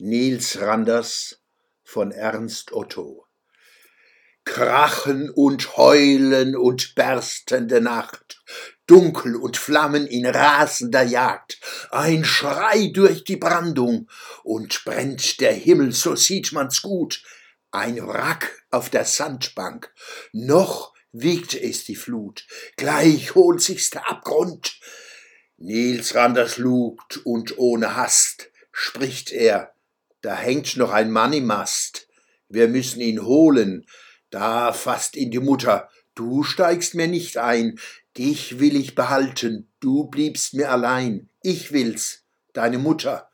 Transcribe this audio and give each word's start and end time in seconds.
Nils 0.00 0.60
Randers 0.60 1.40
von 1.82 2.12
Ernst 2.12 2.70
Otto. 2.70 3.26
Krachen 4.44 5.28
und 5.28 5.76
Heulen 5.76 6.54
und 6.54 6.94
berstende 6.94 7.80
Nacht, 7.80 8.40
Dunkel 8.86 9.34
und 9.34 9.56
Flammen 9.56 10.06
in 10.06 10.24
rasender 10.24 11.02
Jagd, 11.02 11.58
ein 11.90 12.24
Schrei 12.24 12.92
durch 12.94 13.24
die 13.24 13.38
Brandung, 13.38 14.08
und 14.44 14.84
brennt 14.84 15.40
der 15.40 15.52
Himmel, 15.52 15.90
so 15.90 16.14
sieht 16.14 16.52
man's 16.52 16.80
gut, 16.80 17.24
ein 17.72 17.96
Wrack 18.06 18.64
auf 18.70 18.90
der 18.90 19.04
Sandbank, 19.04 19.92
noch 20.30 20.94
wiegt 21.10 21.54
es 21.54 21.82
die 21.86 21.96
Flut, 21.96 22.46
gleich 22.76 23.34
holt 23.34 23.60
sich's 23.60 23.90
der 23.90 24.08
Abgrund. 24.08 24.78
Nils 25.56 26.14
Randers 26.14 26.56
lugt 26.56 27.16
und 27.26 27.58
ohne 27.58 27.96
Hast 27.96 28.48
spricht 28.70 29.32
er, 29.32 29.74
da 30.20 30.34
hängt 30.34 30.76
noch 30.76 30.90
ein 30.90 31.10
Mann 31.10 31.32
im 31.32 31.46
Mast. 31.46 32.08
Wir 32.48 32.68
müssen 32.68 33.00
ihn 33.00 33.24
holen. 33.24 33.86
Da 34.30 34.72
fasst 34.72 35.16
ihn 35.16 35.30
die 35.30 35.38
Mutter. 35.38 35.88
Du 36.14 36.42
steigst 36.42 36.94
mir 36.94 37.06
nicht 37.06 37.36
ein. 37.36 37.78
Dich 38.16 38.58
will 38.58 38.76
ich 38.76 38.94
behalten. 38.94 39.70
Du 39.80 40.04
bliebst 40.04 40.54
mir 40.54 40.70
allein. 40.72 41.28
Ich 41.42 41.72
will's. 41.72 42.24
Deine 42.52 42.78
Mutter. 42.78 43.28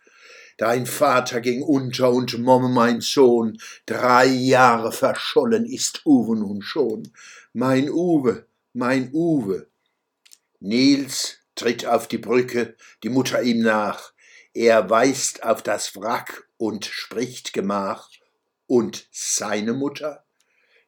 Dein 0.56 0.86
Vater 0.86 1.40
ging 1.40 1.62
unter 1.62 2.12
und 2.12 2.38
Momme 2.38 2.68
mein 2.68 3.00
Sohn. 3.00 3.58
Drei 3.86 4.26
Jahre 4.26 4.92
verschollen 4.92 5.64
ist 5.64 6.02
Uwe 6.04 6.36
nun 6.36 6.62
schon. 6.62 7.10
Mein 7.52 7.90
Uwe, 7.90 8.46
mein 8.72 9.10
Uwe. 9.12 9.66
Nils 10.60 11.38
tritt 11.56 11.86
auf 11.86 12.06
die 12.06 12.18
Brücke, 12.18 12.76
die 13.02 13.08
Mutter 13.08 13.42
ihm 13.42 13.60
nach. 13.60 14.12
Er 14.52 14.88
weist 14.90 15.42
auf 15.42 15.62
das 15.62 15.96
Wrack 15.96 16.48
und 16.64 16.86
spricht 16.86 17.52
Gemach. 17.52 18.08
Und 18.66 19.06
seine 19.12 19.74
Mutter? 19.74 20.24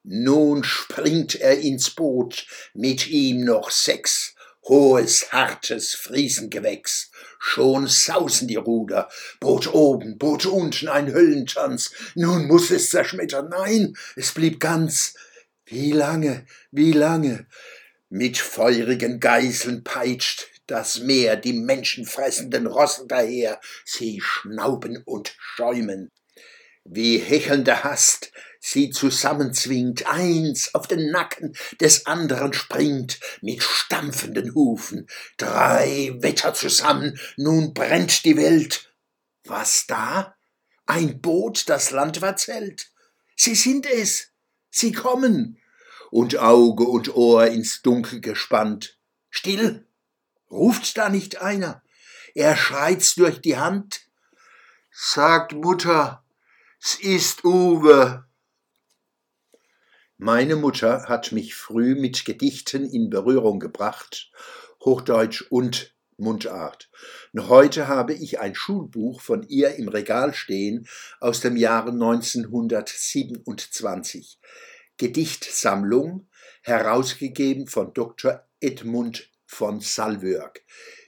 Nun 0.03 0.65
springt 0.65 1.35
er 1.35 1.59
ins 1.59 1.91
Boot, 1.91 2.47
mit 2.73 3.09
ihm 3.09 3.45
noch 3.45 3.71
sechs, 3.71 4.35
hohes, 4.65 5.33
hartes 5.33 5.95
Friesengewächs. 5.95 7.11
Schon 7.39 7.89
sausen 7.89 8.49
die 8.49 8.57
Ruder, 8.57 9.11
Boot 9.39 9.75
oben, 9.75 10.17
Boot 10.17 10.47
unten, 10.47 10.89
ein 10.89 11.13
Höllentanz. 11.13 11.91
Nun 12.15 12.47
muss 12.47 12.71
es 12.71 12.89
zerschmettern, 12.89 13.51
nein, 13.51 13.99
es 14.17 14.33
blieb 14.33 14.59
ganz. 14.59 15.15
Wie 15.67 15.93
lange, 15.93 16.47
wie 16.71 16.93
lange? 16.93 17.47
Mit 18.09 18.39
feurigen 18.39 19.21
Geißeln 19.21 19.85
peitscht 19.85 20.56
das 20.67 21.01
Meer 21.01 21.37
die 21.37 21.53
menschenfressenden 21.53 22.67
Rossen 22.67 23.09
daher, 23.09 23.61
sie 23.85 24.21
schnauben 24.23 25.03
und 25.05 25.35
schäumen. 25.39 26.11
Wie 26.85 27.19
hechelnde 27.19 27.83
Hast 27.85 28.33
sie 28.67 28.91
zusammenzwingt, 28.91 30.07
eins 30.07 30.75
auf 30.75 30.89
den 30.89 31.11
Nacken 31.11 31.57
des 31.81 32.07
anderen 32.07 32.53
springt, 32.53 33.21
mit 33.41 33.63
stampfenden 33.63 34.55
Hufen, 34.55 35.07
drei 35.37 36.17
Wetter 36.19 36.53
zusammen, 36.53 37.19
nun 37.37 37.75
brennt 37.75 38.25
die 38.25 38.37
Welt. 38.37 38.93
Was 39.45 39.87
da? 39.87 40.35
Ein 40.87 41.21
Boot, 41.21 41.69
das 41.69 41.93
landwärts 41.93 42.49
hält. 42.49 42.91
Sie 43.37 43.55
sind 43.55 43.87
es, 43.87 44.33
sie 44.71 44.93
kommen, 44.93 45.59
und 46.11 46.39
Auge 46.39 46.85
und 46.85 47.15
Ohr 47.15 47.47
ins 47.47 47.83
Dunkel 47.83 48.21
gespannt. 48.21 48.99
Still, 49.31 49.86
Ruft's 50.51 50.95
da 50.95 51.09
nicht 51.09 51.41
einer? 51.41 51.83
Er 52.35 52.57
schreit's 52.57 53.15
durch 53.15 53.41
die 53.41 53.57
Hand. 53.57 54.07
Sagt 54.91 55.53
Mutter, 55.53 56.25
es 56.83 56.95
ist 56.95 57.45
Uwe. 57.45 58.25
Meine 60.19 60.57
Mutter 60.57 61.05
hat 61.09 61.33
mich 61.33 61.55
früh 61.55 61.95
mit 61.95 62.25
Gedichten 62.25 62.89
in 62.89 63.11
Berührung 63.11 63.61
gebracht, 63.61 64.31
Hochdeutsch 64.83 65.43
und 65.51 65.95
Mundart. 66.17 66.89
Und 67.33 67.49
heute 67.49 67.89
habe 67.89 68.15
ich 68.15 68.39
ein 68.41 68.55
Schulbuch 68.55 69.21
von 69.21 69.43
ihr 69.43 69.75
im 69.77 69.89
Regal 69.89 70.33
stehen 70.33 70.89
aus 71.21 71.41
dem 71.41 71.57
Jahre 71.57 71.91
1927. 71.91 74.39
Gedichtsammlung, 74.97 76.27
herausgegeben 76.63 77.67
von 77.67 77.93
Dr. 77.93 78.49
Edmund 78.61 79.29
von 79.47 79.81
Salvörg. 79.81 80.63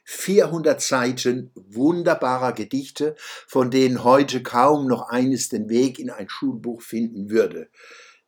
400 0.05 0.81
Seiten 0.81 1.51
wunderbarer 1.55 2.53
Gedichte, 2.55 3.15
von 3.47 3.71
denen 3.71 4.05
heute 4.05 4.43
kaum 4.43 4.87
noch 4.87 5.11
eines 5.11 5.51
den 5.51 5.69
Weg 5.69 5.99
in 5.99 6.09
ein 6.09 6.31
Schulbuch 6.31 6.81
finden 6.81 7.29
würde. 7.29 7.69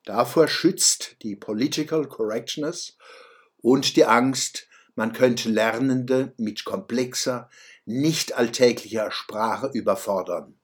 Davor 0.05 0.49
schützt 0.49 1.17
die 1.23 1.37
Political 1.37 2.07
Correctness 2.07 2.99
und 3.59 3.97
die 3.97 4.05
Angst, 4.05 4.69
man 4.95 5.13
könnte 5.13 5.49
Lernende 5.49 6.35
mit 6.37 6.65
komplexer, 6.65 7.49
nicht 7.87 8.35
alltäglicher 8.35 9.11
Sprache 9.11 9.71
überfordern. 9.73 10.59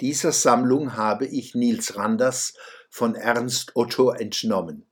Dieser 0.00 0.32
Sammlung 0.32 0.96
habe 0.96 1.26
ich 1.26 1.54
Nils 1.54 1.96
Randers 1.96 2.54
von 2.90 3.14
Ernst 3.14 3.76
Otto 3.76 4.10
entnommen. 4.10 4.86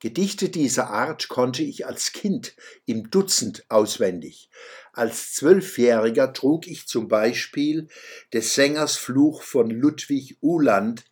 Gedichte 0.00 0.48
dieser 0.48 0.90
Art 0.90 1.28
konnte 1.28 1.62
ich 1.62 1.86
als 1.86 2.12
Kind 2.12 2.54
im 2.86 3.10
Dutzend 3.10 3.64
auswendig. 3.68 4.48
Als 4.92 5.34
Zwölfjähriger 5.34 6.32
trug 6.32 6.68
ich 6.68 6.86
zum 6.86 7.08
Beispiel 7.08 7.88
des 8.32 8.54
Sängers 8.54 8.96
Fluch 8.96 9.42
von 9.42 9.70
Ludwig 9.70 10.38
Uhland 10.40 11.04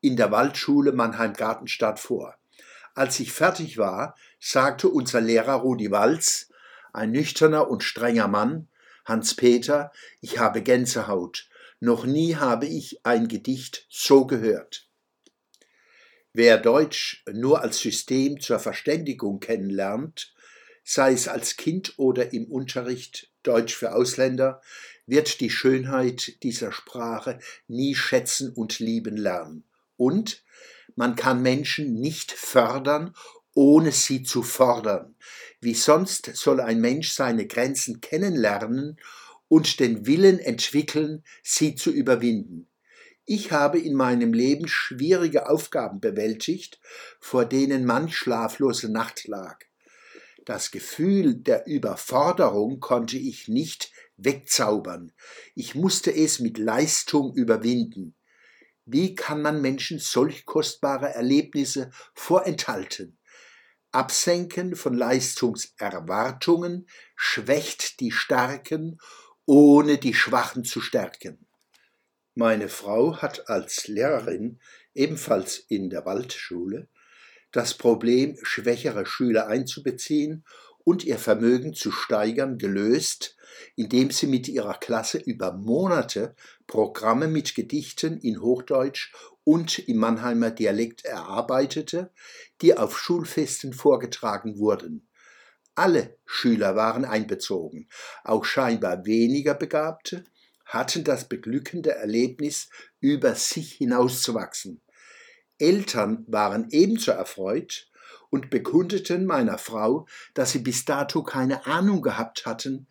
in 0.00 0.16
der 0.16 0.32
Waldschule 0.32 0.92
Mannheim-Gartenstadt 0.92 2.00
vor. 2.00 2.36
Als 2.94 3.20
ich 3.20 3.32
fertig 3.32 3.78
war, 3.78 4.16
sagte 4.40 4.88
unser 4.88 5.20
Lehrer 5.20 5.54
Rudi 5.54 5.90
Walz, 5.90 6.48
ein 6.92 7.12
nüchterner 7.12 7.70
und 7.70 7.84
strenger 7.84 8.28
Mann, 8.28 8.68
Hans-Peter, 9.04 9.92
ich 10.20 10.38
habe 10.38 10.62
Gänsehaut. 10.62 11.48
Noch 11.80 12.04
nie 12.04 12.36
habe 12.36 12.66
ich 12.66 13.04
ein 13.04 13.28
Gedicht 13.28 13.86
so 13.88 14.26
gehört. 14.26 14.88
Wer 16.34 16.56
Deutsch 16.56 17.22
nur 17.30 17.60
als 17.60 17.78
System 17.80 18.40
zur 18.40 18.58
Verständigung 18.58 19.38
kennenlernt, 19.38 20.32
sei 20.82 21.12
es 21.12 21.28
als 21.28 21.58
Kind 21.58 21.94
oder 21.98 22.32
im 22.32 22.50
Unterricht 22.50 23.30
Deutsch 23.42 23.74
für 23.74 23.94
Ausländer, 23.94 24.62
wird 25.06 25.40
die 25.40 25.50
Schönheit 25.50 26.42
dieser 26.42 26.72
Sprache 26.72 27.38
nie 27.68 27.94
schätzen 27.94 28.50
und 28.50 28.78
lieben 28.78 29.18
lernen. 29.18 29.64
Und 29.98 30.42
man 30.96 31.16
kann 31.16 31.42
Menschen 31.42 32.00
nicht 32.00 32.32
fördern, 32.32 33.14
ohne 33.52 33.92
sie 33.92 34.22
zu 34.22 34.42
fordern. 34.42 35.14
Wie 35.60 35.74
sonst 35.74 36.34
soll 36.34 36.60
ein 36.60 36.80
Mensch 36.80 37.12
seine 37.12 37.46
Grenzen 37.46 38.00
kennenlernen 38.00 38.98
und 39.48 39.80
den 39.80 40.06
Willen 40.06 40.38
entwickeln, 40.38 41.24
sie 41.42 41.74
zu 41.74 41.90
überwinden. 41.90 42.68
Ich 43.24 43.52
habe 43.52 43.78
in 43.78 43.94
meinem 43.94 44.32
Leben 44.32 44.66
schwierige 44.66 45.48
Aufgaben 45.48 46.00
bewältigt, 46.00 46.80
vor 47.20 47.44
denen 47.44 47.84
manch 47.84 48.16
schlaflose 48.16 48.90
Nacht 48.90 49.28
lag. 49.28 49.60
Das 50.44 50.72
Gefühl 50.72 51.36
der 51.36 51.66
Überforderung 51.68 52.80
konnte 52.80 53.16
ich 53.16 53.46
nicht 53.46 53.92
wegzaubern. 54.16 55.12
Ich 55.54 55.76
musste 55.76 56.12
es 56.12 56.40
mit 56.40 56.58
Leistung 56.58 57.32
überwinden. 57.34 58.16
Wie 58.84 59.14
kann 59.14 59.40
man 59.40 59.60
Menschen 59.60 60.00
solch 60.00 60.44
kostbare 60.44 61.14
Erlebnisse 61.14 61.90
vorenthalten? 62.14 63.18
Absenken 63.92 64.74
von 64.74 64.94
Leistungserwartungen 64.94 66.88
schwächt 67.14 68.00
die 68.00 68.10
Starken, 68.10 68.98
ohne 69.44 69.98
die 69.98 70.14
Schwachen 70.14 70.64
zu 70.64 70.80
stärken. 70.80 71.46
Meine 72.34 72.70
Frau 72.70 73.18
hat 73.18 73.50
als 73.50 73.88
Lehrerin, 73.88 74.58
ebenfalls 74.94 75.58
in 75.58 75.90
der 75.90 76.06
Waldschule, 76.06 76.88
das 77.50 77.74
Problem, 77.74 78.38
schwächere 78.42 79.04
Schüler 79.04 79.48
einzubeziehen 79.48 80.42
und 80.82 81.04
ihr 81.04 81.18
Vermögen 81.18 81.74
zu 81.74 81.92
steigern, 81.92 82.56
gelöst, 82.56 83.36
indem 83.76 84.10
sie 84.10 84.26
mit 84.26 84.48
ihrer 84.48 84.74
Klasse 84.74 85.18
über 85.18 85.52
Monate 85.52 86.34
Programme 86.66 87.28
mit 87.28 87.54
Gedichten 87.54 88.18
in 88.18 88.40
Hochdeutsch 88.40 89.12
und 89.44 89.78
im 89.80 89.98
Mannheimer 89.98 90.50
Dialekt 90.50 91.04
erarbeitete, 91.04 92.12
die 92.62 92.78
auf 92.78 92.98
Schulfesten 92.98 93.74
vorgetragen 93.74 94.58
wurden. 94.58 95.06
Alle 95.74 96.18
Schüler 96.24 96.76
waren 96.76 97.04
einbezogen, 97.04 97.88
auch 98.24 98.46
scheinbar 98.46 99.04
weniger 99.04 99.54
Begabte, 99.54 100.24
hatten 100.72 101.04
das 101.04 101.28
beglückende 101.28 101.94
Erlebnis, 101.94 102.70
über 103.00 103.34
sich 103.34 103.74
hinauszuwachsen. 103.74 104.80
Eltern 105.58 106.24
waren 106.28 106.68
ebenso 106.70 107.12
erfreut 107.12 107.90
und 108.30 108.48
bekundeten 108.50 109.26
meiner 109.26 109.58
Frau, 109.58 110.06
dass 110.34 110.52
sie 110.52 110.60
bis 110.60 110.84
dato 110.84 111.22
keine 111.22 111.66
Ahnung 111.66 112.02
gehabt 112.02 112.46
hatten, 112.46 112.86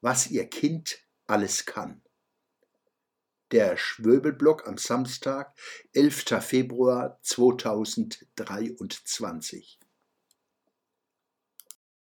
was 0.00 0.30
ihr 0.30 0.48
Kind 0.48 0.98
alles 1.26 1.66
kann. 1.66 2.02
der 3.52 3.76
Schwöbelblock 3.76 4.66
am 4.68 4.78
Samstag, 4.78 5.52
11. 5.92 6.40
Februar 6.40 7.18
2023. 7.22 9.79